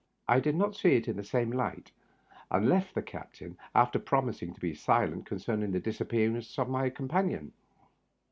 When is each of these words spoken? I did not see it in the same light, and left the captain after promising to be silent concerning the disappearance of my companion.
I 0.27 0.39
did 0.39 0.55
not 0.55 0.75
see 0.75 0.95
it 0.95 1.07
in 1.07 1.15
the 1.15 1.23
same 1.23 1.51
light, 1.51 1.91
and 2.49 2.67
left 2.67 2.95
the 2.95 3.03
captain 3.03 3.55
after 3.75 3.99
promising 3.99 4.51
to 4.51 4.59
be 4.59 4.73
silent 4.73 5.27
concerning 5.27 5.73
the 5.73 5.79
disappearance 5.79 6.57
of 6.57 6.67
my 6.69 6.89
companion. 6.89 7.53